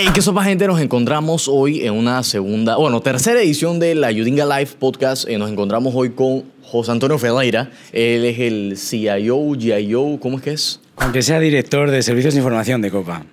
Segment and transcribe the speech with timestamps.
[0.00, 4.12] Hey, qué sopa gente, nos encontramos hoy en una segunda, bueno, tercera edición de la
[4.12, 5.28] Yudinga Live Podcast.
[5.28, 7.72] Eh, nos encontramos hoy con José Antonio Ferreira.
[7.92, 10.80] Él es el CIO, GIO, ¿cómo es que es?
[11.00, 13.24] Aunque sea director de servicios de información de Copa.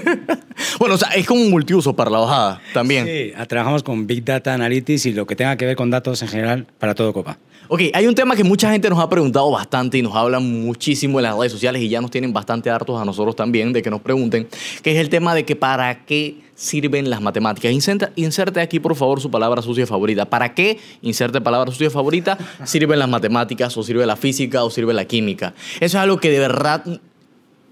[0.78, 3.06] bueno, o sea, es como un multiuso para la bajada también.
[3.06, 6.28] Sí, trabajamos con Big Data Analytics y lo que tenga que ver con datos en
[6.28, 7.38] general para todo Copa.
[7.68, 11.18] Ok, hay un tema que mucha gente nos ha preguntado bastante y nos hablan muchísimo
[11.18, 13.90] en las redes sociales y ya nos tienen bastante hartos a nosotros también de que
[13.90, 14.46] nos pregunten,
[14.82, 17.70] que es el tema de que para qué sirven las matemáticas.
[18.16, 20.28] inserte aquí, por favor, su palabra sucia favorita.
[20.28, 24.92] ¿Para qué, inserte palabra sucia favorita, sirven las matemáticas o sirve la física o sirve
[24.92, 25.54] la química?
[25.76, 26.82] Eso es algo que de verdad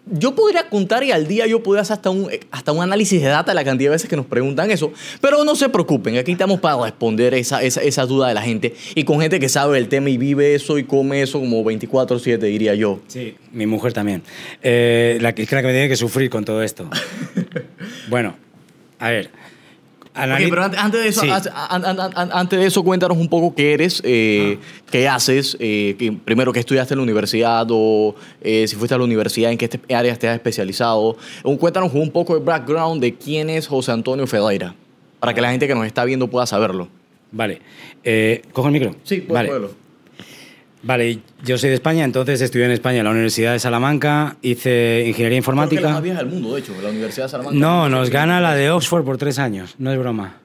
[0.06, 3.28] yo podría contar y al día yo podría hacer hasta un, hasta un análisis de
[3.28, 4.92] data de la cantidad de veces que nos preguntan eso.
[5.20, 8.74] Pero no se preocupen, aquí estamos para responder esa, esa, esa duda de la gente
[8.94, 12.38] y con gente que sabe el tema y vive eso y come eso como 24-7,
[12.38, 13.00] diría yo.
[13.08, 14.22] Sí, mi mujer también.
[14.62, 16.88] Eh, la, es la que me tiene que sufrir con todo esto.
[18.08, 18.36] bueno,
[18.98, 19.30] a ver
[20.14, 24.82] pero antes de, eso, antes de eso, cuéntanos un poco qué eres, eh, ah.
[24.90, 29.04] qué haces, eh, primero qué estudiaste en la universidad o eh, si fuiste a la
[29.04, 31.16] universidad, en qué áreas te has especializado.
[31.58, 34.74] Cuéntanos un poco el background de quién es José Antonio Fedaira,
[35.18, 36.88] para que la gente que nos está viendo pueda saberlo.
[37.32, 37.60] Vale.
[38.52, 38.94] ¿Cojo el micro?
[39.02, 39.83] Sí, puedo
[40.84, 45.04] Vale, yo soy de España, entonces estudié en España en la Universidad de Salamanca, hice
[45.06, 45.80] ingeniería informática.
[45.80, 47.58] Creo que la más vieja del mundo, de hecho, la Universidad de Salamanca.
[47.58, 50.36] No, nos gana la de Oxford por tres años, no es broma.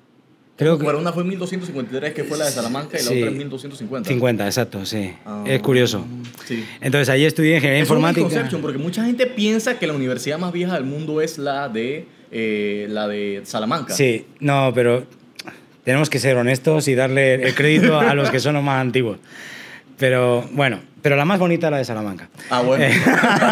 [0.55, 0.83] Creo que...
[0.83, 4.09] Bueno, una fue en 1253, que fue la de Salamanca, y la otra en 1250.
[4.09, 5.13] 50, exacto, sí.
[5.25, 6.05] Ah, es curioso.
[6.45, 6.65] Sí.
[6.81, 8.49] Entonces, ahí estudié ingeniería es informática.
[8.53, 12.07] Un porque mucha gente piensa que la universidad más vieja del mundo es la de,
[12.31, 13.93] eh, la de Salamanca.
[13.93, 15.05] Sí, no, pero
[15.83, 19.17] tenemos que ser honestos y darle el crédito a los que son los más antiguos.
[19.99, 22.29] Pero bueno, pero la más bonita es la de Salamanca.
[22.49, 22.85] Ah, bueno.
[22.85, 22.93] Eh,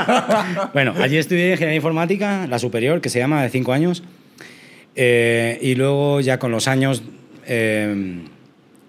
[0.73, 4.03] bueno, allí estudié ingeniería informática, la superior, que se llama de cinco años.
[4.95, 7.03] Eh, y luego ya con los años
[7.45, 8.21] eh,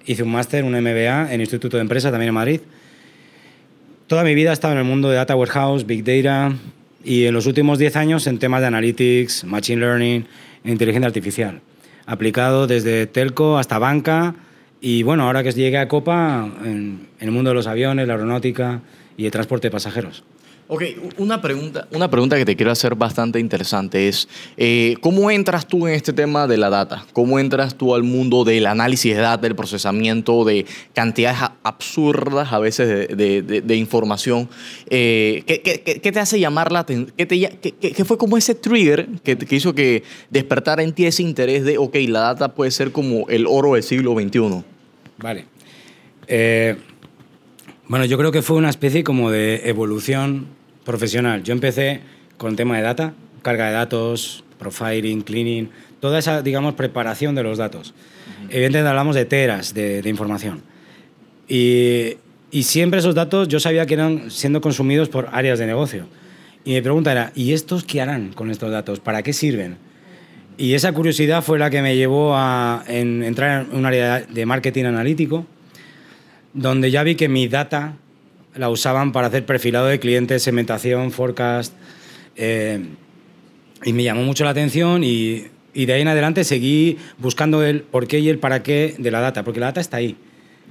[0.06, 2.61] hice un máster, un MBA en Instituto de Empresa, también en Madrid.
[4.06, 6.55] Toda mi vida he estado en el mundo de Data Warehouse, Big Data
[7.05, 10.27] y en los últimos diez años en temas de Analytics, Machine Learning
[10.65, 11.61] Inteligencia Artificial.
[12.06, 14.34] Aplicado desde telco hasta banca,
[14.81, 18.81] y bueno, ahora que llegue a Copa, en, el mundo de los aviones, la aeronáutica
[19.16, 20.25] y el transporte de pasajeros.
[20.71, 20.83] Ok,
[21.17, 25.87] una pregunta, una pregunta que te quiero hacer bastante interesante es, eh, ¿cómo entras tú
[25.87, 27.06] en este tema de la data?
[27.15, 32.59] ¿Cómo entras tú al mundo del análisis de data, del procesamiento de cantidades absurdas a
[32.59, 34.51] veces de, información?
[34.91, 37.15] Eh, ¿qué, te hace llamar la atención?
[37.17, 41.97] ¿Qué, fue como ese trigger que, hizo que despertara en ti ese interés de, ok,
[42.09, 44.65] la data puede ser como el oro del siglo XXI?
[45.17, 45.47] Vale.
[46.27, 46.77] Eh,
[47.87, 50.57] bueno, yo creo que fue una especie como de evolución
[50.88, 51.43] profesional.
[51.43, 52.00] Yo empecé
[52.38, 53.12] con tema de data,
[53.43, 55.69] carga de datos, profiling, cleaning,
[56.00, 57.93] toda esa, digamos, preparación de los datos.
[58.49, 60.62] Evidentemente hablamos de teras de, información.
[61.47, 62.16] Y,
[62.50, 66.06] y, siempre esos datos yo sabía que eran siendo consumidos por áreas de negocio.
[66.65, 68.99] Y mi pregunta era, ¿y estos qué harán con estos datos?
[68.99, 69.76] ¿Para qué sirven?
[70.56, 74.84] Y esa curiosidad fue la que me llevó a entrar en un área de marketing
[74.84, 75.47] analítico,
[76.55, 77.94] donde ya vi que mi data
[78.58, 81.72] la usaban para hacer perfilado de clientes, segmentación, forecast.
[82.36, 82.80] Eh,
[83.84, 87.82] y me llamó mucho la atención y, y, de ahí en adelante seguí buscando el
[87.82, 90.16] por qué y el para qué de la data, porque la data está ahí.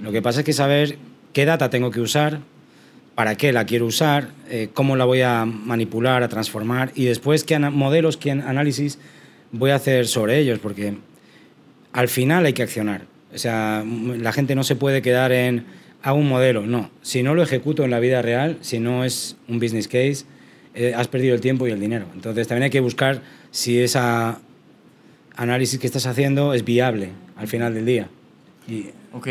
[0.00, 0.98] Lo que pasa es que saber
[1.32, 2.40] qué data tengo que usar,
[3.14, 7.42] para qué la quiero usar, eh, cómo la voy a manipular, a transformar y después
[7.42, 8.98] qué modelos, qué análisis
[9.50, 10.94] voy a hacer sobre ellos, porque
[11.92, 13.06] al final hay que accionar.
[13.34, 15.64] O sea, la gente no se puede quedar en
[16.02, 16.62] hago un modelo.
[16.62, 20.24] No, si no lo ejecuto en la vida real, si no es un business case,
[20.74, 22.06] eh, has perdido el tiempo y el dinero.
[22.14, 23.20] Entonces también hay que buscar
[23.50, 23.98] si ese
[25.36, 28.08] análisis que estás haciendo es viable al final del día.
[28.68, 29.28] Y, ok,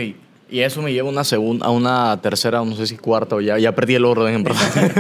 [0.50, 3.42] y eso me lleva a una segunda, a una tercera, no sé si cuarta o
[3.42, 4.46] ya, ya perdí el orden.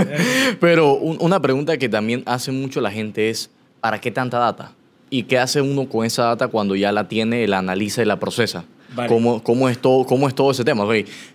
[0.59, 3.49] Pero una pregunta que también hace mucho la gente es,
[3.79, 4.73] ¿para qué tanta data?
[5.09, 8.19] ¿Y qué hace uno con esa data cuando ya la tiene, la analiza y la
[8.19, 8.65] procesa?
[9.07, 10.85] ¿Cómo, cómo, es todo, ¿Cómo es todo ese tema?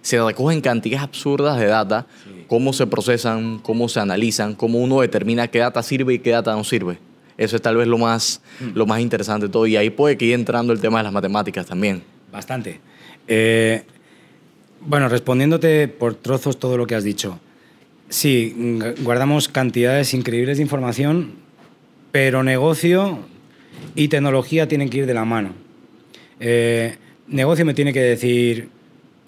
[0.00, 2.06] se recogen cantidades absurdas de data,
[2.48, 6.52] cómo se procesan, cómo se analizan, cómo uno determina qué data sirve y qué data
[6.54, 6.98] no sirve.
[7.38, 8.76] Eso es tal vez lo más, mm.
[8.76, 9.66] lo más interesante de todo.
[9.66, 12.02] Y ahí puede que ir entrando el tema de las matemáticas también.
[12.30, 12.80] Bastante.
[13.26, 13.82] Eh,
[14.80, 17.38] bueno, respondiéndote por trozos todo lo que has dicho.
[18.08, 18.54] Sí,
[19.00, 21.32] guardamos cantidades increíbles de información,
[22.10, 23.20] pero negocio
[23.94, 25.54] y tecnología tienen que ir de la mano.
[26.38, 26.96] Eh,
[27.32, 28.68] negocio me tiene que decir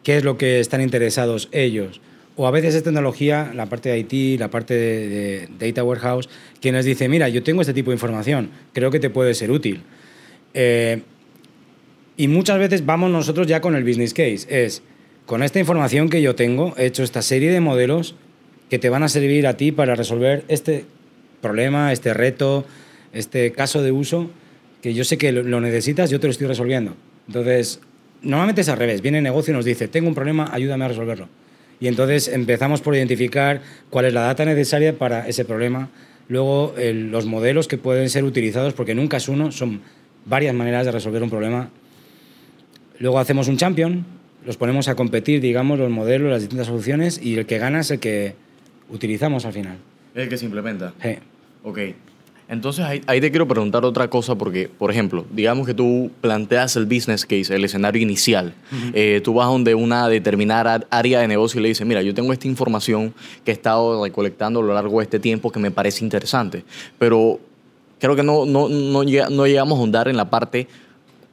[0.03, 2.01] qué es lo que están interesados ellos,
[2.37, 6.29] o a veces es tecnología, la parte de IT, la parte de, Data Warehouse,
[6.61, 9.83] quienes dicen, mira, yo tengo este tipo de información, creo que te puede ser útil.
[10.53, 11.03] Eh,
[12.17, 14.47] y muchas veces vamos nosotros ya con el business case.
[14.49, 14.83] Es,
[15.27, 18.15] con esta información que yo tengo, he hecho esta serie de modelos
[18.69, 20.85] que te van a servir a ti para resolver este
[21.41, 22.65] problema, este reto,
[23.12, 24.31] este caso de uso,
[24.83, 26.97] que yo sé que lo necesitas, yo te lo estoy resolviendo.
[27.29, 27.81] Entonces,
[28.25, 29.03] normalmente es al revés.
[29.03, 31.29] Viene el negocio y nos dice, tengo un problema, ayúdame a resolverlo.
[31.81, 33.61] Y entonces empezamos por identificar
[33.91, 35.91] cuál es la data necesaria para ese problema.
[36.29, 39.82] Luego, los modelos que pueden ser utilizados, porque nunca es uno, son
[40.25, 41.69] varias maneras de resolver un problema.
[42.99, 44.06] Luego hacemos un champion,
[44.47, 47.91] los ponemos a competir, digamos, los modelos, las distintas soluciones, y el que gana es
[47.91, 48.35] el que
[48.88, 49.76] utilizamos al final.
[50.15, 50.94] El que se implementa.
[51.03, 51.17] Sí.
[51.62, 51.79] Ok.
[52.55, 56.87] Entonces ahí, te quiero preguntar otra cosa porque, por ejemplo, digamos que tú planteas el
[56.87, 58.55] business case, el escenario inicial.
[58.95, 62.33] Eh, tú vas donde una determinada área de negocio y le dices, mira, yo tengo
[62.33, 63.12] esta información
[63.45, 66.65] que he estado recolectando a lo largo de este tiempo que me parece interesante,
[66.99, 67.41] pero
[67.99, 70.69] creo que no, no, no, no llegamos a ahondar en la parte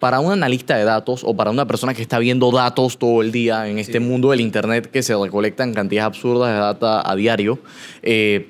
[0.01, 3.31] para un analista de datos o para una persona que está viendo datos todo el
[3.31, 7.59] día en este mundo del Internet que se recolectan cantidades absurdas de data a diario.
[8.01, 8.49] Eh,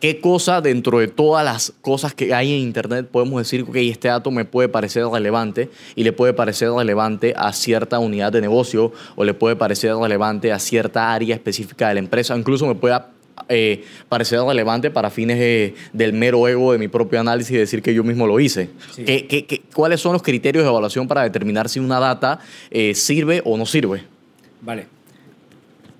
[0.00, 4.08] ¿Qué cosa dentro de todas las cosas que hay en Internet podemos decir que este
[4.08, 8.92] dato me puede parecer relevante y le puede parecer relevante a cierta unidad de negocio
[9.14, 12.34] o le puede parecer relevante a cierta área específica de la empresa?
[12.34, 12.98] Incluso me puede
[13.50, 17.92] eh, parecer relevante para fines del mero ego de mi propio análisis y decir que
[17.92, 18.70] yo mismo lo hice.
[18.96, 23.58] ¿Qué, cuáles son los criterios de evaluación para determinar si una data eh, sirve o
[23.58, 24.04] no sirve?
[24.62, 24.86] Vale.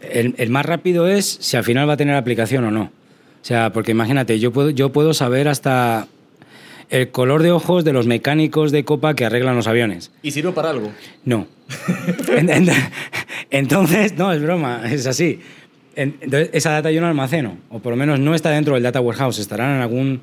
[0.01, 3.00] El, el más rápido es si al final va a tener aplicación o no.
[3.43, 6.09] O sea, porque imagínate, yo puedo, yo puedo saber hasta
[6.91, 10.11] el color de ojos de los mecánicos de copa que arreglan los aviones.
[10.23, 10.93] ¿Y sirve para algo?
[11.25, 11.47] No.
[13.51, 15.41] Entonces, no, es broma, es así.
[15.97, 19.01] Entonces, esa data yo no almaceno, o por lo menos no está dentro del data
[19.01, 20.21] warehouse, estará en algún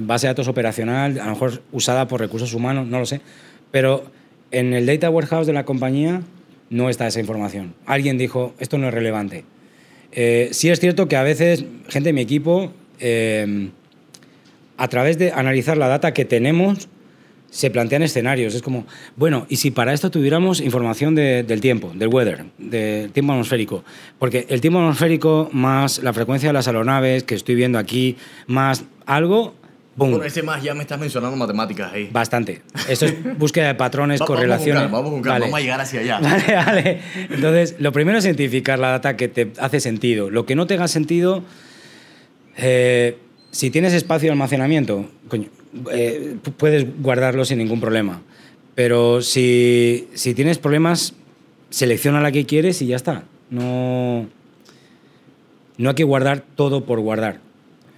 [0.00, 3.20] base de datos operacional, a lo mejor usada por recursos humanos, no lo sé.
[3.70, 4.04] Pero
[4.50, 6.22] en el data warehouse de la compañía
[6.70, 7.74] no está esa información.
[7.86, 9.44] Alguien dijo, esto no es relevante.
[10.12, 13.70] Eh, sí es cierto que a veces gente de mi equipo, eh,
[14.76, 16.88] a través de analizar la data que tenemos,
[17.50, 18.54] se plantean escenarios.
[18.54, 23.32] Es como, bueno, ¿y si para esto tuviéramos información del tiempo, del weather, del tiempo
[23.32, 23.84] atmosférico?
[24.18, 28.16] Porque el tiempo atmosférico más la frecuencia de las aeronaves que estoy viendo aquí,
[28.46, 29.54] más algo,
[29.98, 32.08] con ese más ya me estás mencionando matemáticas ahí.
[32.12, 32.62] Bastante.
[32.88, 34.90] Esto es búsqueda de patrones, correlaciones.
[34.90, 36.20] Vamos con vamos, a llegar hacia allá.
[36.22, 37.00] Vale, vale.
[37.30, 40.30] Entonces, lo primero es identificar la data que te hace sentido.
[40.30, 41.42] Lo que no tenga sentido,
[42.56, 43.18] eh,
[43.50, 45.10] si tienes espacio de almacenamiento,
[45.92, 48.22] eh, puedes guardarlo sin ningún problema.
[48.74, 51.14] Pero si, si tienes problemas,
[51.70, 53.24] selecciona la que quieres y ya está.
[53.50, 54.28] No,
[55.76, 57.40] no hay que guardar todo por guardar.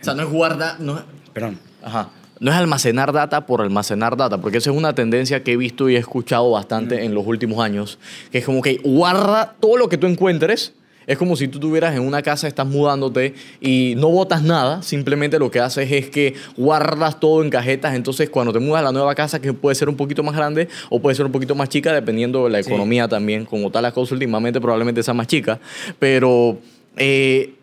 [0.00, 0.80] O sea, no es guardar...
[0.80, 1.02] No...
[1.34, 2.10] Perdón Ajá.
[2.40, 5.90] No es almacenar data por almacenar data, porque esa es una tendencia que he visto
[5.90, 7.98] y he escuchado bastante en los últimos años,
[8.32, 10.72] que es como que guarda todo lo que tú encuentres.
[11.06, 15.38] Es como si tú tuvieras en una casa, estás mudándote y no botas nada, simplemente
[15.38, 18.92] lo que haces es que guardas todo en cajetas, entonces cuando te mudas a la
[18.92, 21.68] nueva casa, que puede ser un poquito más grande o puede ser un poquito más
[21.68, 25.58] chica, dependiendo de la economía también, como tal las cosas últimamente probablemente sea más chica,
[25.98, 26.58] pero
[26.96, 27.54] eh,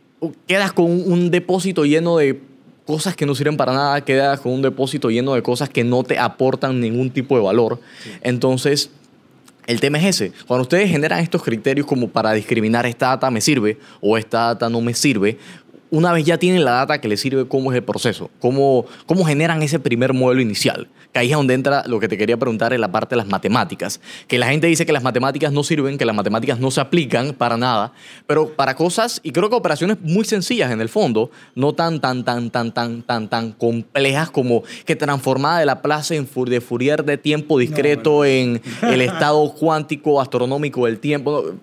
[0.45, 2.41] quedas con un depósito lleno de
[2.87, 6.03] cosas que no sirven para nada, quedas con un depósito lleno de cosas que no
[6.03, 7.79] te aportan ningún tipo de valor.
[8.21, 8.89] Entonces,
[9.67, 10.31] el tema es ese.
[10.47, 14.69] Cuando ustedes generan estos criterios como para discriminar esta data me sirve o esta data
[14.69, 15.37] no me sirve,
[15.89, 19.25] una vez ya tienen la data que les sirve, cómo es el proceso, cómo, cómo
[19.25, 20.87] generan ese primer modelo inicial.
[21.13, 23.27] Que ahí es donde entra lo que te quería preguntar en la parte de las
[23.27, 24.01] matemáticas.
[24.27, 27.33] Que la gente dice que las matemáticas no sirven, que las matemáticas no se aplican
[27.33, 27.93] para nada,
[28.25, 32.23] pero para cosas, y creo que operaciones muy sencillas en el fondo, no tan, tan,
[32.23, 37.03] tan, tan, tan, tan, tan complejas como que transformada de la plaza en de Fourier
[37.03, 41.53] de tiempo discreto en el estado cuántico astronómico del tiempo.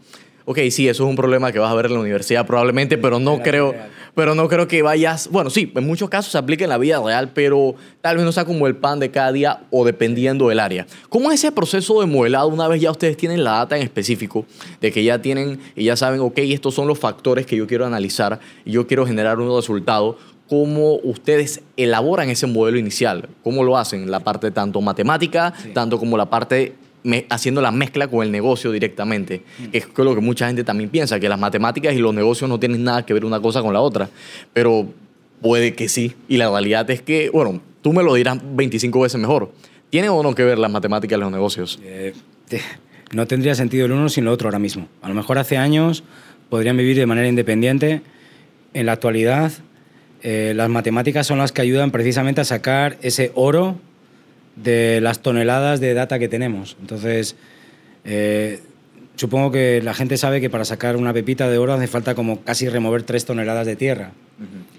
[0.46, 3.18] Ok, sí, eso es un problema que vas a ver en la universidad probablemente, pero
[3.18, 3.74] no creo,
[4.14, 5.28] pero no creo que vayas.
[5.28, 8.32] Bueno, sí, en muchos casos se aplica en la vida real, pero tal vez no
[8.32, 10.86] sea como el pan de cada día o dependiendo del área.
[11.08, 14.46] ¿Cómo es ese proceso de modelado una vez ya ustedes tienen la data en específico,
[14.80, 17.86] de que ya tienen y ya saben, ok, estos son los factores que yo quiero
[17.86, 20.16] analizar y yo quiero generar un resultado?
[20.48, 26.18] cómo ustedes elaboran ese modelo inicial, cómo lo hacen, la parte tanto matemática, tanto como
[26.18, 26.74] la parte
[27.28, 29.64] haciendo la mezcla con el negocio directamente, mm.
[29.70, 32.58] que es lo que mucha gente también piensa, que las matemáticas y los negocios no
[32.58, 34.08] tienen nada que ver una cosa con la otra,
[34.52, 34.88] pero
[35.40, 39.20] puede que sí, y la realidad es que, bueno, tú me lo dirás 25 veces
[39.20, 39.52] mejor,
[39.90, 41.78] ¿tiene o no que ver las matemáticas y los negocios?
[41.82, 42.14] Eh,
[43.12, 44.88] no tendría sentido el uno sin el otro ahora mismo.
[45.02, 46.02] A lo mejor hace años
[46.48, 48.02] podrían vivir de manera independiente.
[48.72, 49.52] En la actualidad,
[50.22, 53.76] eh, las matemáticas son las que ayudan precisamente a sacar ese oro
[54.56, 56.76] de las toneladas de data que tenemos.
[56.80, 57.36] Entonces,
[58.04, 58.60] eh,
[59.16, 62.40] supongo que la gente sabe que para sacar una pepita de oro hace falta como
[62.42, 64.12] casi remover tres toneladas de tierra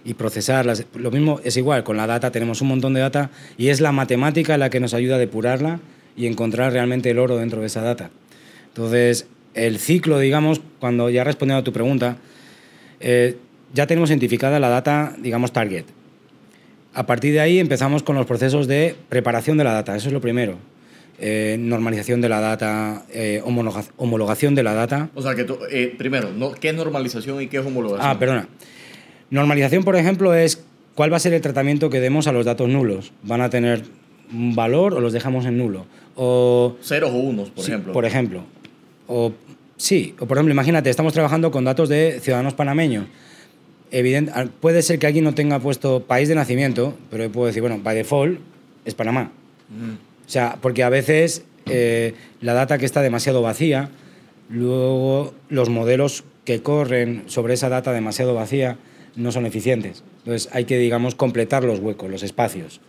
[0.03, 0.85] y procesarlas.
[0.95, 3.91] Lo mismo es igual, con la data tenemos un montón de data y es la
[3.91, 5.79] matemática la que nos ayuda a depurarla
[6.17, 8.09] y encontrar realmente el oro dentro de esa data.
[8.67, 12.17] Entonces, el ciclo, digamos, cuando ya he respondido a tu pregunta,
[12.99, 13.37] eh,
[13.73, 15.85] ya tenemos identificada la data, digamos, target.
[16.95, 20.13] A partir de ahí empezamos con los procesos de preparación de la data, eso es
[20.13, 20.57] lo primero.
[21.19, 25.09] Eh, normalización de la data, eh, homologación de la data.
[25.13, 25.43] O sea, que
[25.97, 26.29] primero,
[26.61, 28.09] ¿qué es normalización y qué es homologación?
[28.09, 28.47] Ah, perdona.
[29.29, 30.63] Normalización, por ejemplo, es
[30.95, 33.11] cuál va a ser el tratamiento que demos a los datos nulos.
[33.23, 33.83] ¿Van a tener
[34.31, 35.85] un valor o los dejamos en nulo?
[36.15, 37.91] O, Ceros o unos, por ejemplo.
[37.91, 38.43] Por ejemplo.
[39.07, 39.33] O,
[39.75, 43.05] sí, o por ejemplo, imagínate, estamos trabajando con datos de ciudadanos panameños.
[43.91, 47.79] Evidente, puede ser que alguien no tenga puesto país de nacimiento, pero puedo decir, bueno,
[47.81, 48.39] by default
[48.83, 49.31] es Panamá.
[50.27, 53.89] O sea, porque a veces eh, la data que está demasiado vacía,
[54.49, 58.77] luego los modelos que corren sobre esa data demasiado vacía,
[59.15, 60.03] no son eficientes.
[60.19, 62.81] Entonces hay que, digamos, completar los huecos, los espacios.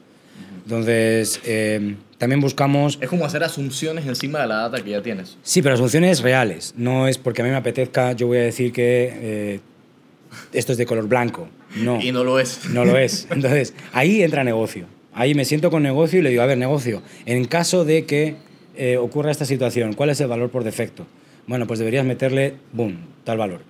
[0.65, 2.99] Entonces, eh, también buscamos...
[3.01, 5.39] Es como hacer asunciones encima de la data que ya tienes.
[5.43, 6.75] Sí, pero asunciones reales.
[6.77, 9.61] No es porque a mí me apetezca, yo voy a decir que eh,
[10.53, 11.49] esto es de color blanco.
[11.77, 12.01] No.
[12.01, 12.67] Y no lo es.
[12.71, 13.27] No lo es.
[13.31, 14.87] Entonces, ahí entra negocio.
[15.13, 18.37] Ahí me siento con negocio y le digo, a ver, negocio, en caso de que
[18.77, 21.07] eh, ocurra esta situación, ¿cuál es el valor por defecto?
[21.47, 23.63] Bueno, pues deberías meterle, boom, tal valor.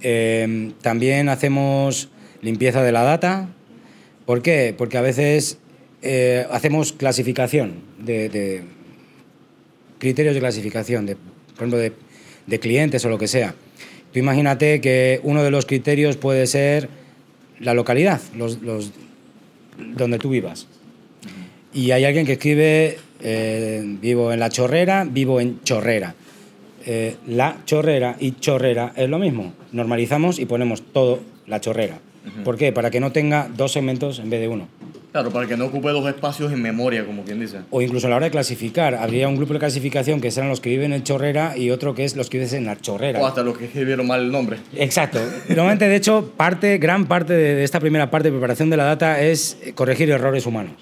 [0.00, 2.08] Em, también hacemos
[2.40, 3.48] limpieza de la data.
[4.24, 4.74] ¿Por qué?
[4.76, 5.58] Porque a veces
[6.02, 8.62] eh, hacemos clasificación de,
[9.98, 13.54] criterios de clasificación, de, por ejemplo, de, clientes o lo que sea.
[14.12, 16.88] Tú imagínate que uno de los criterios puede ser
[17.60, 18.58] la localidad, los,
[19.76, 20.66] donde tú vivas.
[21.72, 26.14] Y hay alguien que escribe, eh, vivo en la chorrera, vivo en chorrera.
[26.86, 29.52] Eh, la chorrera y chorrera es lo mismo.
[29.72, 31.98] Normalizamos y ponemos todo la chorrera.
[32.44, 32.72] ¿Por qué?
[32.72, 34.68] Para que no tenga dos segmentos en vez de uno.
[35.12, 37.58] Claro, para que no ocupe dos espacios en memoria, como quien dice.
[37.70, 40.60] O incluso a la hora de clasificar, habría un grupo de clasificación que serán los
[40.60, 43.18] que viven en chorrera y otro que es los que viven en la chorrera.
[43.20, 44.58] O hasta los que escribieron mal el nombre.
[44.74, 45.18] Exacto.
[45.48, 49.22] Normalmente, de hecho, parte, gran parte de esta primera parte de preparación de la data
[49.22, 50.72] es corregir errores humanos.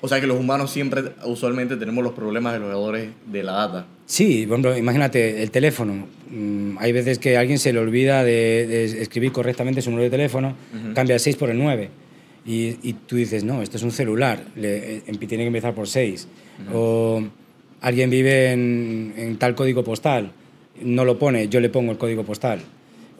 [0.00, 3.52] O sea que los humanos siempre, usualmente, tenemos los problemas de los errores de la
[3.52, 3.86] data.
[4.06, 6.08] Sí, por ejemplo, imagínate el teléfono.
[6.28, 10.10] Mm, hay veces que a alguien se le olvida de, escribir correctamente su número de
[10.10, 10.56] teléfono,
[10.94, 12.01] cambia el 6 por el 9.
[12.44, 16.26] Y, tú dices, no, esto es un celular, le, tiene que empezar por 6.
[16.74, 17.22] O
[17.80, 20.32] alguien vive en, tal código postal,
[20.82, 22.60] no lo pone, yo le pongo el código postal.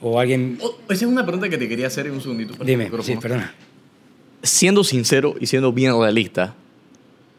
[0.01, 0.59] O alguien...
[0.61, 2.65] Oh, esa es una pregunta que te quería hacer en un segundito.
[2.65, 3.55] Dime, sí, perdona.
[4.43, 6.57] Siendo sincero y siendo bien realista,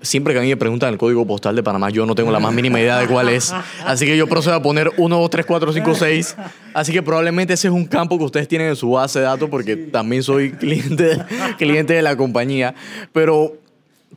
[0.03, 2.39] siempre que a mí me preguntan el código postal de Panamá, yo no tengo la
[2.39, 3.51] más mínima idea de cuál es.
[3.85, 6.35] Así que yo procedo a poner 1, 2, 3, 4, 5, 6.
[6.73, 9.49] Así que probablemente ese es un campo que ustedes tienen en su base de datos
[9.49, 11.19] porque también soy cliente,
[11.57, 12.75] cliente de la compañía.
[13.11, 13.57] Pero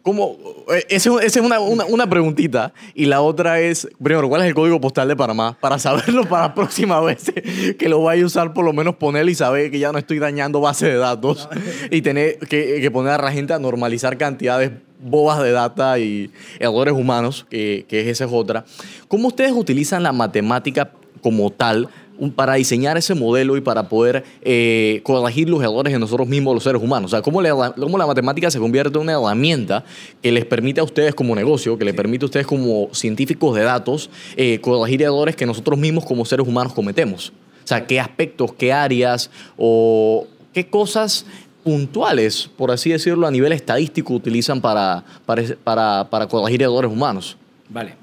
[0.06, 0.36] ¿Cómo?
[0.72, 2.72] Eh, esa es una, una, una, preguntita.
[2.94, 5.58] Y la otra es, primero, ¿cuál es el código postal de Panamá?
[5.60, 7.32] Para saberlo para la próxima vez
[7.78, 10.20] que lo vaya a usar, por lo menos ponerlo y saber que ya no estoy
[10.20, 11.48] dañando base de datos.
[11.90, 16.30] Y tener que, que, poner a la gente a normalizar cantidades bobas de data y
[16.58, 18.64] errores humanos, que, que esa es otra.
[19.08, 20.90] ¿Cómo ustedes utilizan la matemática
[21.22, 21.88] como tal
[22.34, 26.64] para diseñar ese modelo y para poder eh, corregir los errores en nosotros mismos, los
[26.64, 27.12] seres humanos.
[27.12, 29.84] O sea, cómo, la matemática se convierte en una herramienta
[30.22, 33.62] que les permite a ustedes como negocio, que les permite a ustedes como científicos de
[33.62, 37.32] datos, eh, corregir errores que nosotros mismos como seres humanos cometemos.
[37.64, 41.26] O sea, qué aspectos, qué áreas o qué cosas
[41.66, 47.37] puntuales, por así decirlo, a nivel estadístico utilizan para, para, para, corregir errores humanos.
[47.68, 47.96] Vale.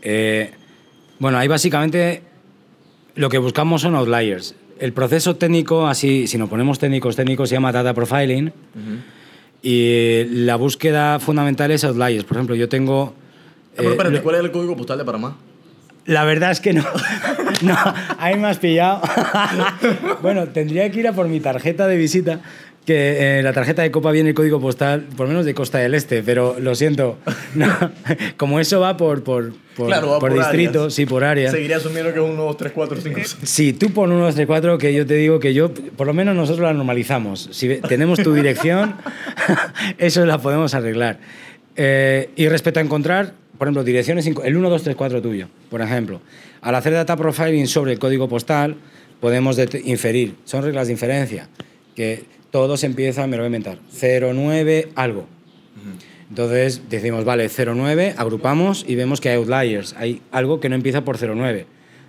[0.00, 0.52] Eh,
[1.18, 2.22] bueno, ahí básicamente
[3.16, 4.54] lo que buscamos son outliers.
[4.78, 8.52] El proceso técnico, así, si nos ponemos técnicos, técnicos, se llama data profiling.
[9.60, 12.22] Y la búsqueda fundamental es outliers.
[12.22, 13.12] Por ejemplo, yo tengo.
[13.76, 15.36] Ah, espérate, ¿cuál es el código postal de Panamá?
[16.06, 16.84] La verdad es que no.
[17.62, 17.76] no,
[18.18, 19.02] ahí me has pillado.
[20.22, 22.40] bueno, tendría que ir a por mi tarjeta de visita,
[22.90, 25.94] que en la tarjeta de copa viene el código postal, por menos de Costa del
[25.94, 27.18] Este, pero lo siento.
[28.36, 31.52] como eso va por, por, por, distrito, sí, por área.
[31.52, 33.36] Seguiría asumiendo que es un 2, 3, 4, 5, 6.
[33.44, 36.12] Sí, tú pon 1, 2, 3, 4, que yo te digo que yo, por lo
[36.12, 37.50] menos nosotros la normalizamos.
[37.52, 38.96] Si tenemos tu dirección,
[39.98, 41.20] eso la podemos arreglar.
[41.76, 45.80] Eh, y respecto a encontrar, por ejemplo, direcciones, el 1, 2, 3, 4 tuyo, por
[45.80, 46.20] ejemplo.
[46.60, 48.74] Al hacer data profiling sobre el código postal,
[49.20, 50.34] podemos inferir.
[50.44, 51.48] Son reglas de inferencia,
[51.94, 55.26] que todos empiezan, me lo voy a inventar, 0,9 algo.
[56.28, 61.04] Entonces decimos, vale, 0,9, agrupamos y vemos que hay outliers, hay algo que no empieza
[61.04, 61.64] por 0,9.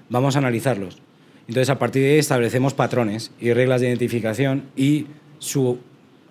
[0.10, 1.00] Vamos a analizarlos.
[1.48, 5.08] Entonces a partir de ahí establecemos patrones y reglas de identificación y
[5.40, 5.80] su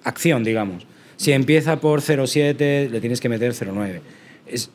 [0.05, 0.87] acción, digamos.
[1.17, 4.01] Si empieza por 0,7, le tienes que meter 0,9.
[4.47, 4.71] Es,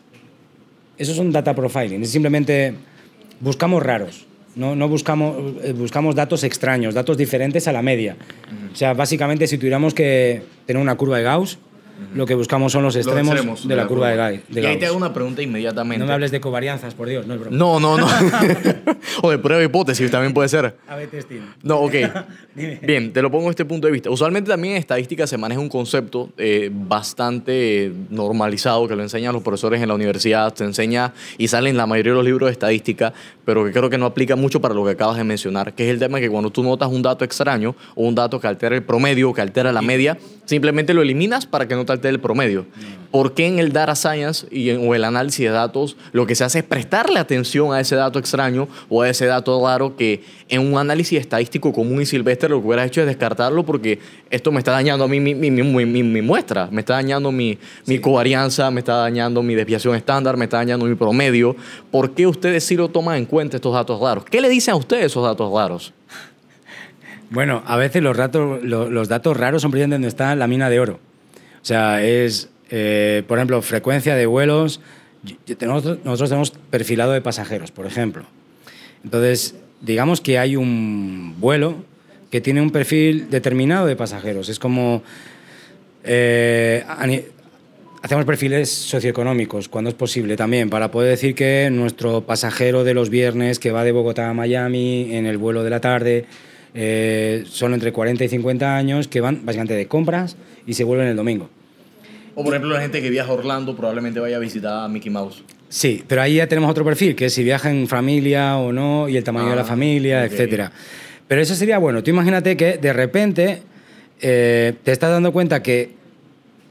[0.97, 2.73] eso es un data profiling, es simplemente
[3.39, 8.15] buscamos raros, no, no buscamos, eh, buscamos datos extraños, datos diferentes a la media.
[8.71, 11.57] O sea, básicamente si tuviéramos que tener una curva de Gauss,
[12.13, 14.39] lo que buscamos son los Los extremos, de, la curva de, Gauss.
[14.49, 15.99] Y ahí te hago una pregunta inmediatamente.
[15.99, 17.55] No me hables de covarianzas, por Dios, no es broma.
[17.55, 18.07] No, no, no.
[19.21, 20.75] o de prueba de hipótesis también puede ser.
[20.87, 21.07] A.B.
[21.07, 21.41] testing.
[21.63, 21.93] No, ok.
[22.55, 24.09] Bien, te lo pongo desde este punto de vista.
[24.09, 29.43] Usualmente también en estadística se maneja un concepto eh, bastante normalizado que lo enseñan los
[29.43, 32.53] profesores en la universidad, te enseña y sale en la mayoría de los libros de
[32.53, 35.85] estadística, pero que creo que no aplica mucho para lo que acabas de mencionar, que
[35.85, 38.47] es el tema de que cuando tú notas un dato extraño o un dato que
[38.47, 42.13] altera el promedio, que altera la media, simplemente lo eliminas para que no te altere
[42.15, 42.65] el promedio.
[43.11, 46.35] ¿Por qué en el data science y en, o el análisis de datos lo que
[46.35, 50.23] se hace es prestarle atención a ese dato extraño o a ese dato raro que
[50.49, 53.99] en un análisis estadístico común y silvestre lo que hubieras hecho es descartarlo porque
[54.29, 57.57] esto me está dañando a mí mi, mi, mi- mi- muestra, me está dañando mi,
[57.85, 61.55] mi covarianza, me está dañando mi desviación estándar, me está dañando mi promedio.
[61.91, 64.25] ¿Por qué ustedes sí lo toman en cuenta estos datos raros?
[64.25, 65.93] ¿Qué le dicen a ustedes esos datos raros?
[67.29, 70.69] Bueno, a veces los, ratos, lo- los datos raros son precisamente donde está la mina
[70.69, 70.99] de oro.
[71.65, 74.81] O sea, es, eh, por ejemplo, frecuencia de vuelos.
[75.61, 78.23] Nosotros, tenemos perfilado de pasajeros, por ejemplo.
[79.03, 81.77] Entonces, digamos que hay un vuelo
[82.29, 84.47] que tiene un perfil determinado de pasajeros.
[84.47, 85.01] Es como...
[86.03, 86.83] eh,
[88.03, 93.09] hacemos perfiles socioeconómicos cuando es posible también, para poder decir que nuestro pasajero de los
[93.09, 96.25] viernes que va de Bogotá a Miami en el vuelo de la tarde
[96.75, 101.07] eh, son entre 40 y 50 años que van básicamente de compras y se vuelven
[101.07, 101.49] el domingo.
[102.35, 105.09] O por ejemplo la gente que viaja a Orlando probablemente vaya a visitar a Mickey
[105.11, 105.43] Mouse.
[105.69, 109.07] Sí, pero ahí ya tenemos otro perfil, que es si viaja en familia o no,
[109.09, 110.31] y el tamaño de la Ah, familia, ok.
[110.31, 110.71] etcétera.
[111.27, 112.03] Pero eso sería bueno.
[112.03, 113.61] Tú imagínate que de repente
[114.21, 115.91] eh, te estás dando cuenta que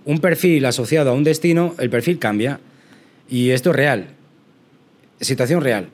[0.04, 2.60] un perfil asociado a un destino, el perfil cambia.
[3.28, 4.06] Y esto es real.
[5.20, 5.88] Situación real.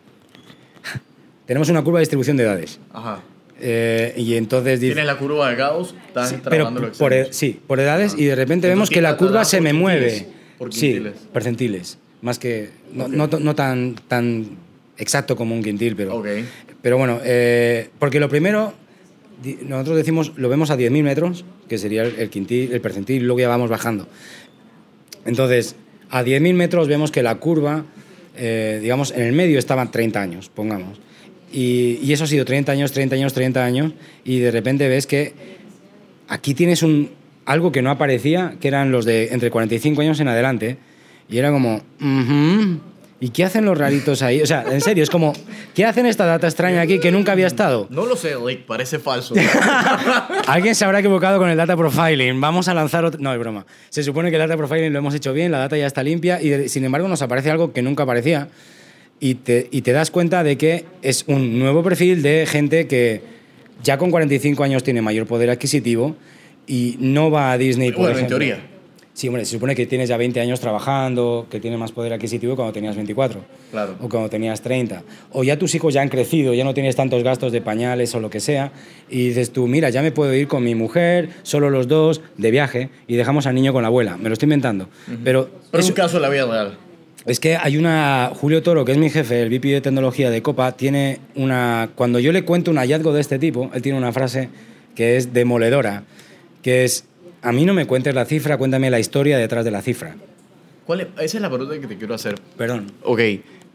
[1.47, 2.79] Tenemos una curva de distribución de edades.
[2.93, 3.21] Ajá.
[3.61, 7.33] Eh, y entonces dice- Tienes la curva de Gauss, estás pero trabajando los por, e-
[7.33, 10.09] sí, por edades y de repente Entonces, vemos que ¿qué la curva se me mueve.
[10.09, 10.35] quintiles?
[10.59, 11.15] Por sí, quintiles.
[11.33, 11.99] percentiles.
[12.23, 12.71] Más que.
[12.93, 13.11] No, Ok.
[13.13, 14.47] no, no tan, tan
[14.99, 16.17] exacto como un quintil, pero.
[16.17, 16.27] Ok.
[16.83, 18.73] Pero bueno, eh, porque lo primero,
[19.67, 23.25] nosotros decimos, lo vemos a 10.000 metros, que sería el, el quintil, el percentil, y
[23.25, 24.07] luego ya vamos bajando.
[25.27, 25.77] Entonces,
[26.11, 27.85] a 10.000 metros vemos que la curva,
[28.37, 30.99] eh, digamos, en el medio estaban 30 años, pongamos.
[31.53, 33.93] Y, y eso ha sido 30 años, 30 años, 30 años,
[34.25, 35.35] y de repente ves que
[36.29, 37.11] aquí tienes un,
[37.45, 40.79] algo que no aparecía, que eran los de entre 45 años en adelante,
[41.29, 42.79] y era como, "Ujú,
[43.21, 44.41] ¿y qué hacen los raritos ahí?
[44.43, 45.33] O sea, en serio, es como,
[45.75, 47.87] ¿qué hacen esta data extraña aquí que nunca había estado?
[47.91, 49.35] No lo sé, Rick, parece falso.
[50.47, 52.41] Alguien se habrá equivocado con el data profiling.
[52.41, 53.21] Vamos a lanzar otro...
[53.21, 53.67] No, es broma.
[53.91, 56.41] Se supone que el data profiling lo hemos hecho bien, la data ya está limpia
[56.41, 58.49] y sin embargo nos aparece algo que nunca aparecía
[59.21, 63.21] y te, y te das cuenta de que es un nuevo perfil de gente que
[63.83, 66.17] ya con 45 años tiene mayor poder adquisitivo
[66.67, 68.39] y no va a Disney, por bueno, en ejemplo.
[68.39, 68.67] teoría.
[69.13, 72.57] Sí, hombre, se supone que tienes ya 20 años trabajando, que tienes más poder adquisitivo
[72.57, 73.97] cuando tenías 24 Claro.
[74.01, 75.03] o cuando tenías 30.
[75.33, 78.21] O ya tus hijos ya han crecido, ya no tienes tantos gastos de pañales o
[78.21, 78.73] lo que sea,
[79.11, 82.51] y dices tú, mira, ya me puedo ir con mi mujer, solo los dos, de
[82.51, 84.17] viaje, y dejamos al niño con la abuela.
[84.17, 84.89] Me lo estoy inventando.
[85.23, 86.79] Pero, Pero es un caso de la vida real.
[87.27, 88.33] Es que hay una.
[88.35, 91.91] Julio Toro, que es mi jefe, el VP de tecnología de Copa, tiene una.
[91.95, 94.49] Cuando yo le cuento un hallazgo de este tipo, él tiene una frase
[94.95, 96.05] que es demoledora,
[96.63, 97.05] que es:
[97.43, 100.17] A mí no me cuentes la cifra, cuéntame la historia detrás de la cifra.
[100.87, 101.07] ¿Cuál es?
[101.21, 102.37] Esa es la pregunta que te quiero hacer.
[102.57, 102.93] Perdón.
[103.03, 103.21] Ok,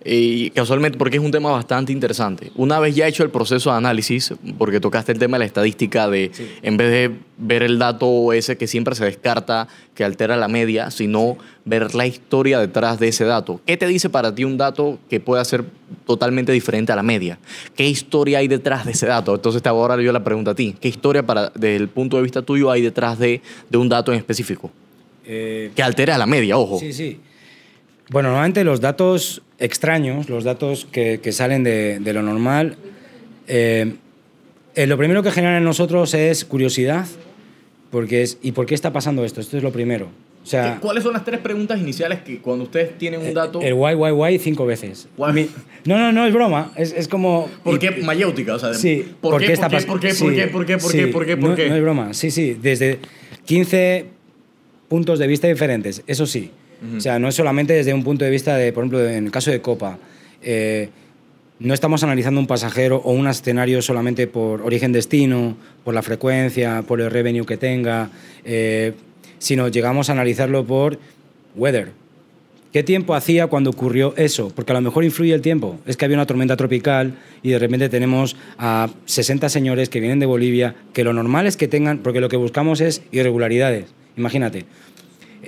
[0.07, 2.51] y casualmente porque es un tema bastante interesante.
[2.55, 6.07] Una vez ya hecho el proceso de análisis, porque tocaste el tema de la estadística
[6.07, 10.47] de, en vez de ver el dato ese que siempre se descarta, que altera la
[10.47, 13.59] media, sino ver la historia detrás de ese dato.
[13.65, 15.65] ¿Qué te dice para ti un dato que pueda ser
[16.05, 17.39] totalmente diferente a la media?
[17.75, 19.33] ¿Qué historia hay detrás de ese dato?
[19.33, 20.75] Entonces te ahora yo la pregunta a ti.
[20.79, 23.41] ¿Qué historia, para, desde el punto de vista tuyo, hay detrás de,
[23.71, 24.69] de un dato en específico?
[25.25, 26.79] Eh, Que altera la media, ojo.
[26.79, 27.19] Sí, sí.
[28.09, 32.75] Bueno, normalmente los datos extraños, los datos que, que salen de, de lo normal,
[33.47, 33.95] eh,
[34.75, 37.07] eh, lo primero que generan en nosotros es curiosidad,
[37.91, 39.41] porque es, ¿y por qué está pasando esto?
[39.41, 40.09] Esto es lo primero.
[40.43, 43.61] O sea, ¿Cuáles son las tres preguntas iniciales que cuando ustedes tienen un dato...
[43.61, 45.07] el why, why, why cinco veces.
[45.17, 46.71] No, no, no es broma.
[46.75, 47.49] Es, es como.
[47.63, 48.53] ¿Por qué mayéutica?
[48.53, 50.91] O sea, Sí, ¿por, qué, está por, qué, por qué, por qué, por qué, por
[50.91, 51.67] sí, qué, por qué, por no, qué?
[51.67, 52.99] no es broma, sí, sí, desde
[53.45, 54.05] 15
[54.87, 56.51] puntos de vista diferentes, eso sí.
[56.97, 59.31] O sea, no es solamente desde un punto de vista de, por ejemplo, en el
[59.31, 59.97] caso de Copa,
[60.41, 60.89] eh,
[61.59, 66.99] no estamos analizando un pasajero o un escenario solamente por origen-destino, por la frecuencia, por
[66.99, 68.09] el revenue que tenga,
[68.43, 68.93] eh,
[69.39, 70.99] sino llegamos a analizarlo por
[71.55, 71.91] weather.
[72.73, 74.51] ¿Qué tiempo hacía cuando ocurrió eso?
[74.53, 75.79] Porque a lo mejor influye el tiempo.
[75.85, 80.19] Es que había una tormenta tropical y de repente tenemos a 60 señores que vienen
[80.19, 83.85] de Bolivia, que lo normal es que tengan, porque lo que buscamos es irregularidades.
[84.17, 84.65] Imagínate,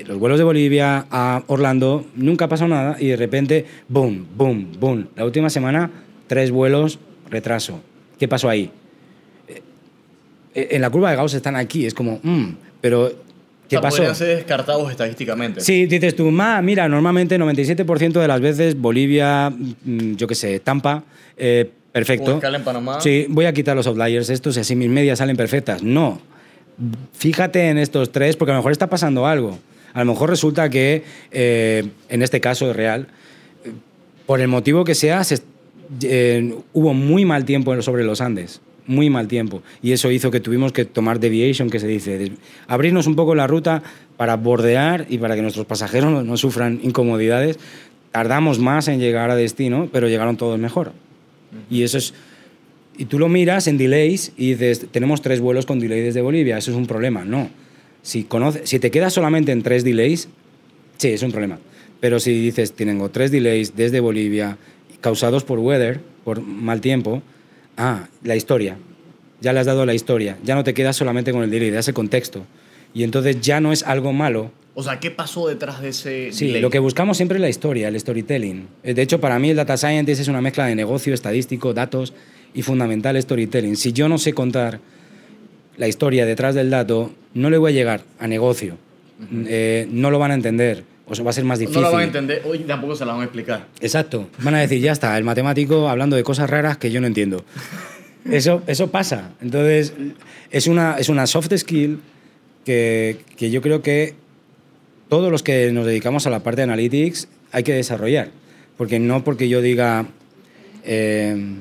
[0.06, 4.72] los vuelos de Bolivia a Orlando nunca ha pasado nada y de repente, boom, boom,
[4.80, 5.08] boom.
[5.16, 5.90] La última semana,
[6.28, 7.82] tres vuelos, retraso.
[8.20, 8.70] ¿Qué pasó ahí?
[9.48, 12.46] Eh, En la curva de Gauss están aquí, es como, mm,
[12.82, 13.12] pero
[13.70, 13.98] ¿qué pasó?
[13.98, 15.62] podrían ser descartados estadísticamente.
[15.62, 20.60] Sí, dices tú, ma, mira, normalmente 97% de las veces Bolivia, mm, yo qué sé,
[20.60, 21.04] Tampa,
[21.38, 22.36] eh, perfecto.
[22.36, 23.02] Escala en Panamá.
[23.02, 25.84] Sí, voy a quitar los outliers estos y así mis medias salen perfectas.
[25.84, 26.20] No.
[27.14, 29.58] Fíjate en estos tres porque a lo mejor está pasando algo.
[29.98, 33.08] A lo mejor resulta que, eh, en este caso es real,
[34.28, 35.40] por el motivo que sea, se-
[36.04, 38.62] eh, hubo muy mal tiempo sobre los Andes.
[38.86, 39.64] Muy mal tiempo.
[39.82, 42.32] Y eso hizo que tuvimos que tomar deviation, que se dice,
[42.68, 43.82] abrirnos un poco la ruta
[44.18, 47.58] para bordear y para que nuestros pasajeros no, no sufran incomodidades.
[48.12, 50.92] Tardamos más en llegar a destino, pero llegaron todos mejor.
[51.72, 52.14] Y eso es.
[53.00, 56.58] Y tú lo miras en delays y dices, tenemos tres vuelos con delay desde Bolivia,
[56.60, 57.26] eso es un problema.
[57.26, 57.50] No.
[58.02, 60.30] Si, conoce, si te quedas solamente en tres delays,
[60.98, 61.60] sí, es un problema.
[62.00, 64.58] Pero si dices, tengo tres delays desde Bolivia
[65.02, 67.22] causados por weather, por mal tiempo,
[67.78, 68.78] ah, la historia.
[69.42, 70.38] Ya le has dado la historia.
[70.44, 72.46] Ya no te quedas solamente con el delay, das el contexto.
[72.94, 76.48] Y entonces ya no es algo malo, O sea, ¿qué pasó detrás de ese Sí,
[76.48, 76.62] delay?
[76.62, 78.68] lo que buscamos siempre es la historia, el storytelling.
[78.84, 82.14] Eh, De hecho, para mí el data scientist es una mezcla de negocio, estadístico, datos
[82.54, 83.76] y fundamental storytelling.
[83.76, 84.80] Si yo no sé contar
[85.78, 88.78] la historia detrás del dato, no le voy a llegar a negocio.
[89.48, 90.84] Eh, no lo van a entender.
[91.08, 91.82] O sea, va a ser más difícil.
[91.82, 93.68] No lo van a entender, hoy tampoco se la van a explicar.
[93.80, 94.30] Exacto.
[94.40, 97.46] Van a decir, ya está, el matemático hablando de cosas raras que yo no entiendo.
[98.30, 99.32] Eso, eso pasa.
[99.42, 99.94] Entonces,
[100.52, 102.02] es una, es una soft skill
[102.66, 104.16] que, que yo creo que
[105.08, 108.30] todos los que nos dedicamos a la parte de analytics hay que desarrollar.
[108.76, 110.08] Porque no porque yo diga
[110.84, 111.56] eh,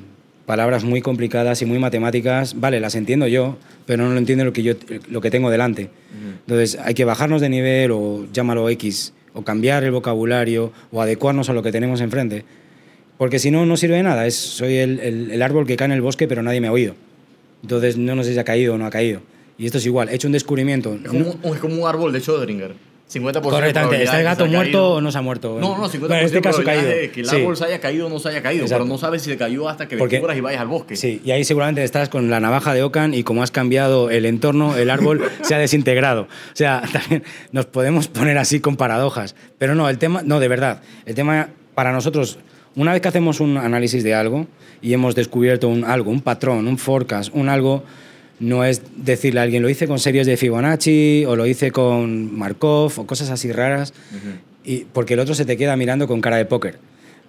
[0.47, 4.53] palabras muy complicadas y muy matemáticas, vale, las entiendo yo, pero no lo entiende lo
[4.53, 4.73] que, yo,
[5.11, 5.89] lo que tengo delante.
[6.39, 11.49] Entonces hay que bajarnos de nivel o llámalo X, o cambiar el vocabulario o adecuarnos
[11.49, 12.45] a lo que tenemos enfrente.
[13.19, 14.25] Porque si no, no sirve de nada.
[14.25, 16.71] Es, soy el, el- el árbol que cae en el bosque, pero nadie me ha
[16.71, 16.95] oído.
[17.61, 19.21] Entonces no, no sé si ha caído o no ha caído.
[19.57, 20.93] Y esto es igual, he hecho un descubrimiento.
[21.03, 22.71] Es como, es como un árbol de Schrödinger.
[23.09, 24.89] 50% de Correctamente, ¿está el gato muerto caído.
[24.95, 25.57] o no se ha muerto?
[25.61, 26.81] No, no, 50% Bueno, en este caso de caído.
[26.81, 27.35] probabilidades de que el Sí.
[27.37, 28.83] árbol se haya caído o no se haya caído, Exacto.
[28.83, 30.95] pero no sabes si se cayó hasta que descubras y vayas al bosque.
[30.97, 34.25] Sí, y ahí seguramente estás con la navaja de Ocan y como has cambiado el
[34.25, 36.23] entorno, el árbol se ha desintegrado.
[36.23, 39.35] O sea, también nos podemos poner así con paradojas.
[39.57, 42.39] Pero no, el tema, no, de verdad, el tema para nosotros,
[42.75, 44.47] una vez que hacemos un análisis de algo
[44.81, 47.83] y hemos descubierto un algo, un patrón, un forecast, un algo,
[48.39, 52.37] no es decirle a alguien, lo hice con series de Fibonacci o lo hice con
[52.37, 53.93] Markov o cosas así raras,
[54.63, 56.77] y, porque el otro se te queda mirando con cara de póker.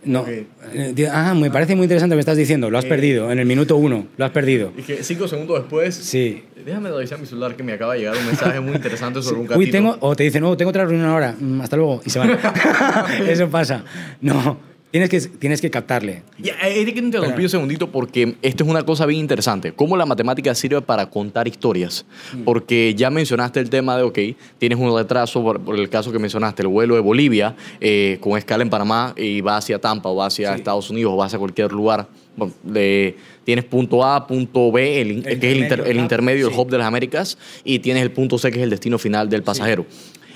[0.05, 0.29] No, Ok.
[0.75, 2.88] eh, ah, me parece muy interesante lo que estás diciendo, lo has Eh.
[2.88, 4.73] perdido, en el minuto uno, lo has perdido.
[4.79, 6.42] Y que cinco segundos después, Sí.
[6.64, 9.47] déjame revisar mi celular que me acaba de llegar un mensaje muy interesante sobre un
[9.49, 9.59] gatito.
[9.59, 12.18] Uy, tengo, o te dicen, no, tengo otra reunión ahora, mm, hasta luego, y se
[12.21, 12.31] van.
[13.29, 13.85] Eso pasa.
[14.21, 14.59] No,
[14.90, 16.22] tienes que, tienes que captarle.
[16.38, 19.72] Ya, eh, te quiero interrumpir un segundito porque esto es una cosa bien interesante.
[19.72, 22.07] ¿Cómo la matemática sirve para contar historias?
[22.44, 24.18] Porque ya mencionaste el tema de, ok,
[24.59, 28.38] tienes un retraso por, por el caso que mencionaste, el vuelo de Bolivia eh, con
[28.38, 30.59] escala en Panamá y va hacia Tampa o va hacia Sí.
[30.59, 32.09] Estados Unidos o va hacia cualquier lugar.
[32.37, 36.61] Bueno, de- tienes punto A, punto B, el, que es el, inter- intermedio, el sí.
[36.61, 39.42] hub de las Américas, y tienes el punto C, que es el destino final del
[39.42, 39.87] pasajero.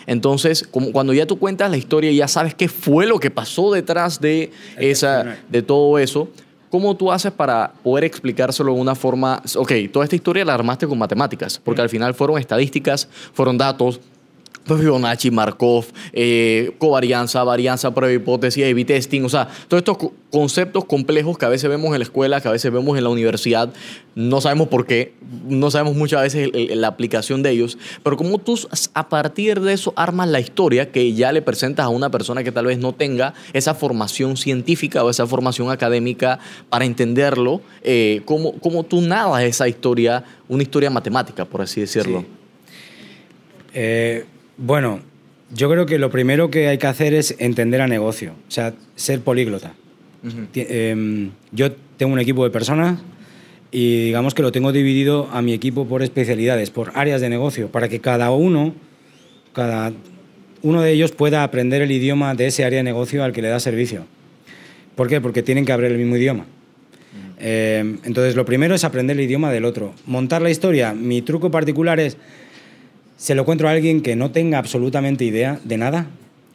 [0.06, 3.30] Entonces, como cuando ya tú cuentas la historia y ya sabes qué fue lo que
[3.30, 6.28] pasó detrás de, esa, de todo eso,
[6.70, 9.42] ¿cómo tú haces para poder explicárselo de una forma?
[9.56, 14.00] Ok, toda esta historia la armaste con matemáticas, porque al final fueron estadísticas, fueron datos.
[14.64, 20.85] Fibonacci, Markov, eh, covarianza, varianza, prueba hipótesis, A-B testing, o sea, todos estos co- conceptos
[20.85, 23.72] complejos que a veces vemos en la escuela, que a veces vemos en la universidad,
[24.14, 25.14] no sabemos por qué,
[25.48, 28.59] no sabemos muchas veces la aplicación de ellos, pero cómo tú
[28.94, 32.53] a partir de eso armas la historia que ya le presentas a una persona que
[32.53, 36.38] tal vez no tenga esa formación científica o esa formación académica
[36.70, 42.25] para entenderlo, eh, cómo, cómo tú nadas esa historia, una historia matemática, por así decirlo.
[43.75, 44.25] Eh,
[44.62, 45.01] bueno,
[45.53, 48.75] yo creo que lo primero que hay que hacer es entender a negocio, o sea,
[48.94, 49.75] ser políglota.
[50.55, 53.01] Em, yo tengo un equipo de personas
[53.72, 57.72] y digamos que lo tengo dividido a mi equipo por especialidades, por áreas de negocio,
[57.72, 58.72] para que cada uno,
[59.53, 59.92] cada
[60.62, 63.48] uno de ellos pueda aprender el idioma de ese área de negocio al que le
[63.48, 64.07] da servicio.
[64.94, 65.20] ¿Por qué?
[65.20, 66.46] Porque tienen que hablar el mismo idioma.
[67.40, 69.92] Em, entonces, lo primero es aprender el idioma del otro.
[70.07, 72.16] Montar la historia, mi truco particular es,
[73.22, 76.08] se lo cuento a alguien que no tenga absolutamente idea de nada,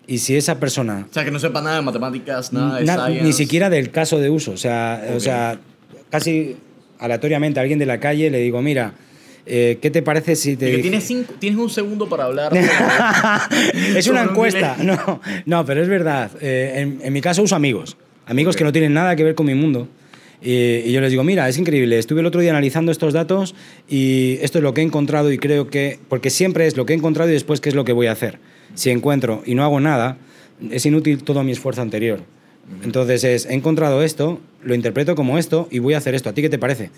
[0.06, 1.08] y si esa persona...
[1.10, 4.30] O sea, que no sepa nada de matemáticas, nada de Ni siquiera del caso de
[4.30, 4.51] uso.
[4.51, 5.60] O sea, o sea,
[6.10, 6.58] casi
[6.99, 8.95] aleatoriamente a alguien de la calle le digo, mira,
[9.45, 10.80] eh, ¿qué te parece si te...
[10.80, 12.51] Tienes, cinco, tienes un segundo para hablar.
[13.95, 14.75] es una encuesta.
[14.84, 16.32] No, no, pero es verdad.
[16.41, 17.95] Eh, en, mi caso uso amigos.
[18.25, 19.88] Amigos que no tienen nada que ver con mi mundo.
[20.41, 23.56] Y, yo les digo, mira, es increíble, estuve el otro día analizando estos datos
[23.89, 26.93] y esto es lo que he encontrado y creo que, porque siempre es lo que
[26.93, 28.39] he encontrado y después qué es lo que voy a hacer
[28.76, 30.17] si encuentro y no hago nada,
[30.69, 32.21] es inútil todo mi esfuerzo anterior.
[32.84, 36.30] Entonces es, he encontrado esto, lo interpreto como esto y voy a hacer esto.
[36.30, 36.89] ¿A ti qué te parece?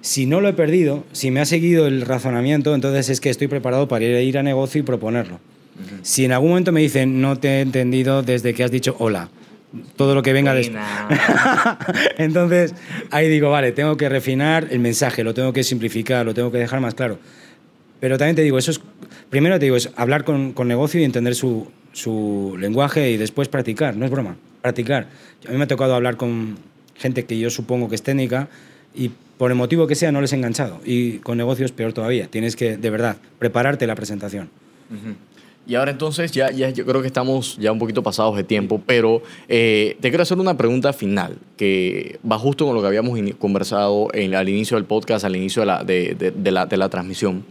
[0.00, 3.46] Si no lo he perdido, si me ha seguido el razonamiento, entonces es que estoy
[3.46, 5.38] preparado para ir a negocio y proponerlo.
[6.02, 9.30] Si en algún momento me dicen, no te he entendido desde que has dicho hola,
[9.96, 10.82] todo lo que venga después.
[12.18, 12.74] entonces
[13.10, 16.58] ahí digo, vale, tengo que refinar el mensaje, lo tengo que simplificar, lo tengo que
[16.58, 17.18] dejar más claro.
[18.00, 18.80] Pero también te digo, eso es,
[19.28, 23.48] primero te digo, es hablar con, con negocio y entender su, su, lenguaje y después
[23.48, 25.06] practicar, no es broma, practicar.
[25.46, 26.58] A mí me ha tocado hablar con
[26.96, 28.48] gente que yo supongo que es técnica
[28.94, 30.80] y por el motivo que sea no les he enganchado.
[30.84, 34.50] Y con negocios peor todavía, tienes que, de verdad, prepararte la presentación.
[35.70, 38.82] Y ahora entonces, ya, ya yo creo que estamos ya un poquito pasados de tiempo,
[38.84, 43.16] pero eh, te quiero hacer una pregunta final que va justo con lo que habíamos
[43.38, 46.88] conversado en, al inicio del podcast, al inicio de la, de, de, la, de la
[46.88, 47.44] transmisión,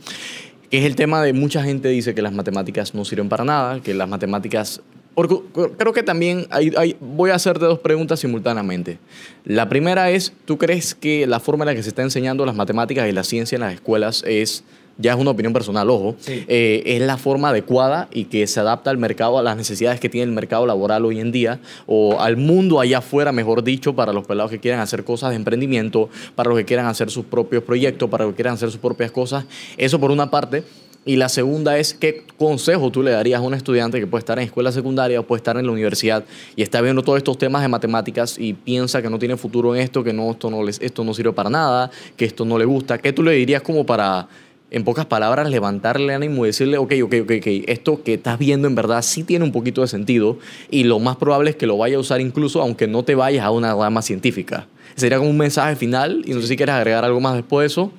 [0.69, 3.79] que es el tema de mucha gente dice que las matemáticas no sirven para nada,
[3.79, 4.81] que las matemáticas
[5.15, 5.37] porque
[5.77, 8.99] creo que también hay, hay, voy a hacerte dos preguntas simultáneamente.
[9.43, 12.55] La primera es, ¿tú crees que la forma en la que se está enseñando las
[12.55, 14.63] matemáticas y la ciencia en las escuelas es
[14.99, 18.89] ya es una opinión personal, ojo, eh, es la forma adecuada y que se adapta
[18.91, 22.35] al mercado, a las necesidades que tiene el mercado laboral hoy en día, o al
[22.35, 26.49] mundo allá afuera, mejor dicho, para los pelados que quieran hacer cosas de emprendimiento, para
[26.49, 29.45] los que quieran hacer sus propios proyectos, para los que quieran hacer sus propias cosas.
[29.77, 30.63] Eso por una parte.
[31.05, 34.37] Y la segunda es, ¿qué consejo tú le darías a un estudiante que puede estar
[34.37, 36.25] en escuela secundaria o puede estar en la universidad
[36.57, 39.81] y está viendo todos estos temas de matemáticas y piensa que no tiene futuro en
[39.81, 42.65] esto, que no, esto, no les, esto no sirve para nada, que esto no le
[42.65, 42.97] gusta?
[42.97, 44.27] ¿Qué tú le dirías como para
[44.71, 48.67] en pocas palabras, levantarle ánimo y decirle, ok, ok, ok, ok, esto que estás viendo
[48.67, 50.37] en verdad sí tiene un poquito de sentido
[50.69, 53.43] y lo más probable es que lo vaya a usar incluso aunque no te vayas
[53.43, 54.67] a una rama científica.
[54.95, 57.67] Sería como un mensaje final y no sé si quieres agregar algo más después de
[57.67, 57.91] eso.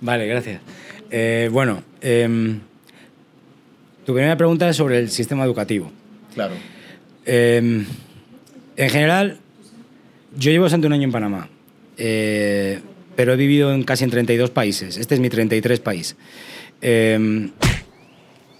[0.00, 0.60] Vale, gracias.
[1.10, 2.60] Eh, bueno, em,
[4.04, 5.90] tu primera pregunta es sobre el sistema educativo.
[6.34, 6.54] Claro.
[7.24, 7.84] Em,
[8.76, 9.38] en general,
[10.36, 11.48] yo llevo bastante un año en Panamá.
[11.96, 12.80] Eh,
[13.18, 14.96] pero he vivido en casi en 32 países.
[14.96, 16.16] Este es mi 33 país.
[16.80, 17.50] Em,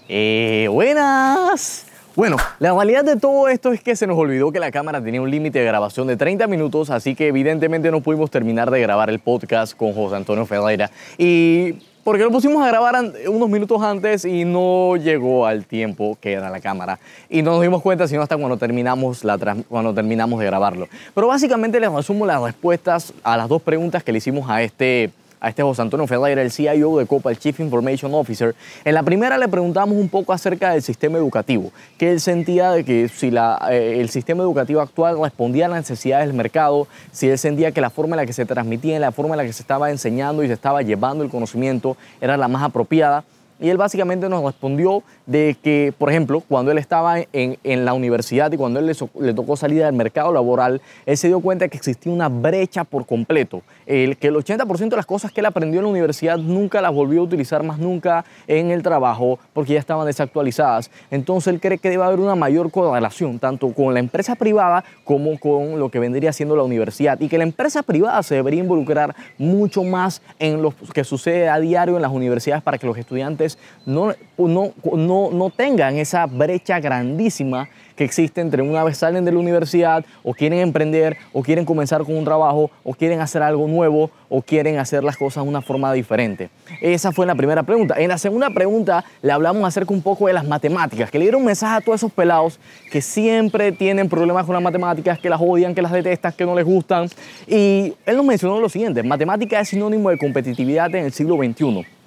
[0.09, 1.85] eh, buenas.
[2.13, 5.21] Bueno, la realidad de todo esto es que se nos olvidó que la cámara tenía
[5.21, 9.09] un límite de grabación de 30 minutos, así que evidentemente no pudimos terminar de grabar
[9.09, 10.91] el podcast con José Antonio Ferreira.
[11.17, 11.75] Y
[12.09, 12.95] porque lo pusimos a grabar
[13.27, 16.97] unos minutos antes y no llegó al tiempo que era la cámara.
[17.29, 19.37] Y no nos dimos cuenta sino hasta cuando terminamos, la,
[19.69, 20.87] cuando terminamos de grabarlo.
[21.13, 25.11] Pero básicamente les resumo las respuestas a las dos preguntas que le hicimos a este
[25.39, 28.55] a este José Antonio Ferreira, el CIO de Copa, el Chief Information Officer.
[28.83, 32.83] En la primera le preguntamos un poco acerca del sistema educativo, que él sentía de
[32.83, 37.29] que si la, eh, el sistema educativo actual respondía a las necesidades del mercado, si
[37.29, 39.53] él sentía que la forma en la que se transmitía, la forma en la que
[39.53, 43.23] se estaba enseñando y se estaba llevando el conocimiento era la más apropiada.
[43.59, 48.51] Y él básicamente nos respondió de que, por ejemplo, cuando él estaba en, la universidad
[48.51, 52.11] y cuando él le, tocó salir al mercado laboral, él se dio cuenta que existía
[52.11, 53.61] una brecha por completo.
[53.85, 56.93] El, que el 80% de las cosas que él aprendió en la universidad nunca las
[56.93, 60.89] volvió a utilizar más nunca en el trabajo porque ya estaban desactualizadas.
[61.11, 65.37] Entonces él cree que debe haber una mayor correlación tanto con la empresa privada como
[65.39, 69.15] con lo que vendría siendo la universidad y que la empresa privada se debería involucrar
[69.37, 73.48] mucho más en lo que sucede a diario en las universidades para que los estudiantes
[73.85, 79.31] no, no, no, no tengan esa brecha grandísima que existe entre una vez salen de
[79.33, 83.67] la universidad o quieren emprender o quieren comenzar con un trabajo o quieren hacer algo
[83.67, 86.49] nuevo o quieren hacer las cosas de una forma diferente.
[86.79, 87.95] Esa fue la primera pregunta.
[87.97, 91.41] En la segunda pregunta le hablamos acerca un poco de las matemáticas, que le dieron
[91.41, 92.57] un mensaje a todos esos pelados
[92.89, 96.55] que siempre tienen problemas con las matemáticas, que las odian, que las detestan, que no
[96.55, 97.09] les gustan.
[97.47, 101.98] Y él nos mencionó lo siguiente, matemática es sinónimo de competitividad en el siglo XXI.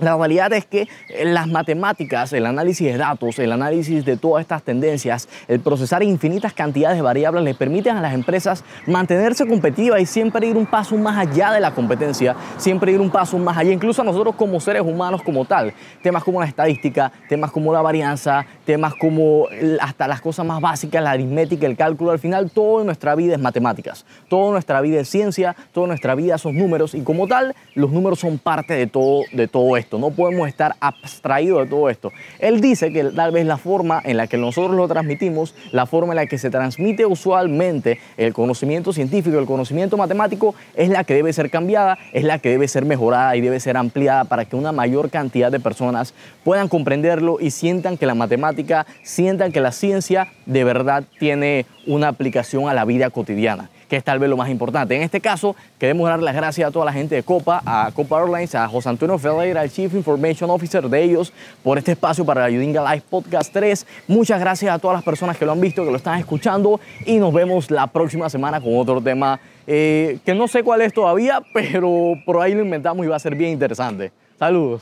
[0.00, 0.86] La realidad es que
[1.24, 6.52] las matemáticas, el análisis de datos, el análisis de todas estas tendencias, el procesar infinitas
[6.52, 10.96] cantidades de variables les permiten a las empresas mantenerse competitivas y siempre ir un paso
[10.96, 14.60] más allá de la competencia, siempre ir un paso más allá, incluso a nosotros como
[14.60, 15.74] seres humanos como tal.
[16.00, 19.48] Temas como la estadística, temas como la varianza, temas como
[19.80, 23.34] hasta las cosas más básicas, la aritmética, el cálculo, al final todo en nuestra vida
[23.34, 27.56] es matemáticas, toda nuestra vida es ciencia, toda nuestra vida son números y como tal
[27.74, 32.12] los números son parte de todo, de todo no podemos estar abstraídos de todo esto.
[32.40, 36.12] Él dice que tal vez la forma en la que nosotros lo transmitimos, la forma
[36.12, 41.14] en la que se transmite usualmente el conocimiento científico, el conocimiento matemático, es la que
[41.14, 44.56] debe ser cambiada, es la que debe ser mejorada y debe ser ampliada para que
[44.56, 46.12] una mayor cantidad de personas
[46.44, 52.08] puedan comprenderlo y sientan que la matemática, sientan que la ciencia de verdad tiene una
[52.08, 54.94] aplicación a la vida cotidiana que es tal vez lo más importante.
[54.94, 58.20] En este caso, queremos dar las gracias a toda la gente de Copa, a Copa
[58.20, 62.42] Airlines, a José Antonio Ferreira, el Chief Information Officer de ellos, por este espacio para
[62.42, 63.86] la Yudinga Live Podcast 3.
[64.06, 67.18] Muchas gracias a todas las personas que lo han visto, que lo están escuchando y
[67.18, 71.42] nos vemos la próxima semana con otro tema eh, que no sé cuál es todavía,
[71.52, 74.12] pero por ahí lo inventamos y va a ser bien interesante.
[74.38, 74.76] Saludos.